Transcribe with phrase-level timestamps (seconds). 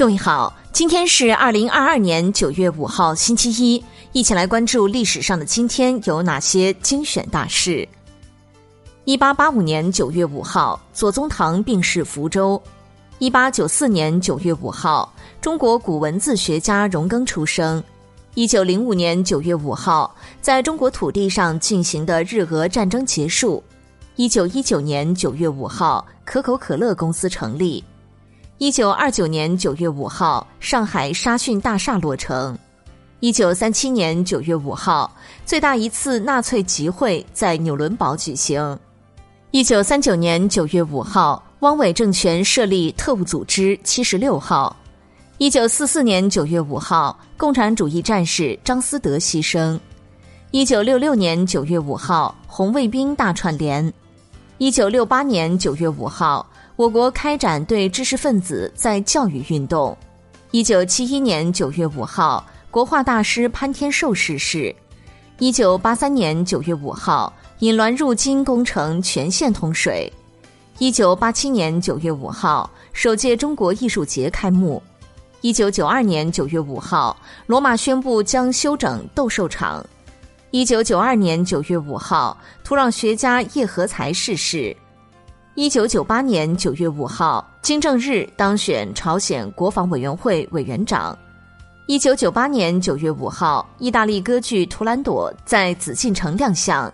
[0.00, 7.86] 各位好，今天是二零二二年九月五号，星期一，一起来关注历史上的今天有哪些精选大事。
[9.04, 12.58] 一八八五年九月五号，左宗棠病逝福州。
[13.18, 17.84] 一八九四年九月五号，中国古文字学家荣庚出生。
[18.32, 23.62] 一九零五年九月五号，在中国土地上进行的日俄战争结束。
[24.16, 27.84] 一九一九年九月五号，可口可乐公司成立。
[28.60, 32.58] 一九二九年九月五号，上海沙逊大厦落成。
[33.20, 35.10] 一九三七年九月五号，
[35.46, 38.78] 最大一次纳粹集会在纽伦堡举行。
[39.50, 44.76] 一九三九年九月五号，汪伪政权设立特务组织七十六号。
[45.38, 49.80] 一九四四年九月五号，共产主义战士张思德牺牲。
[50.50, 53.90] 一九六六年九月五号，红卫兵大串联。
[54.58, 56.46] 一九六八年九月五号。
[56.80, 59.94] 我国开展对知识分子在教育运动。
[60.50, 64.74] 一九七一年九月五号，国画大师潘天寿逝世。
[65.38, 70.10] 一九八三年九月五号，引滦入津工程全线通水。
[70.78, 74.82] 一九八七年九月五号，首届中国艺术节开幕。
[75.42, 77.14] 一九九二年九月五号，
[77.46, 79.84] 罗马宣布将修整斗兽场。
[80.50, 84.74] 一九九二年九月五号，土壤学家叶和才逝世。
[85.56, 91.16] 一九九八年九月五号，金正日当选朝鲜国防委员会委员长。
[91.86, 96.92] 一九九八年九月五号，意大利歌剧《图兰朵》在紫禁城亮相。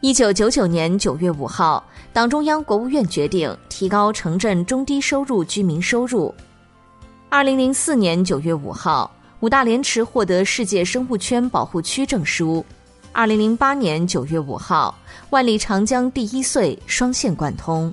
[0.00, 6.32] 一九九九年九月五号，党中央、国务院决定提高城镇中低收入居民收入。
[7.28, 12.64] 二零零四年九月五号，五大连池获得世界生物圈保护区证书。
[13.16, 14.94] 二零零八年九月五号，
[15.30, 17.90] 万里长江第一隧双线贯通。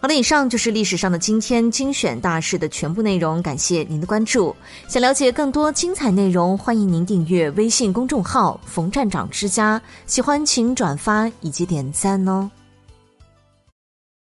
[0.00, 4.56] 好的，以上就是历史上的今天精选大事的全部内容，感谢您的关注。
[4.88, 12.50] 想了解更多精彩内容，欢迎您订阅微信公众号“冯站长之家”，喜欢请转发以及点赞哦。